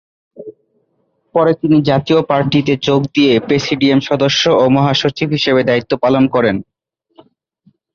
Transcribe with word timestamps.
পরে 1.35 1.51
তিনি 1.61 1.77
জাতীয় 1.89 2.19
পার্টিতে 2.29 2.73
যোগ 2.87 3.01
দিয়ে 3.15 3.33
প্রেসিডিয়াম 3.47 3.99
সদস্য 4.09 4.43
ও 4.55 4.73
মহাসচিব 4.75 5.27
হিসেবে 5.37 5.61
দায়িত্ব 5.63 5.91
পালন 6.03 6.23
করেন। 6.35 6.55